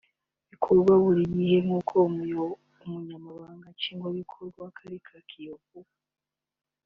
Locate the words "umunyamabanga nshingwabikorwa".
2.85-4.57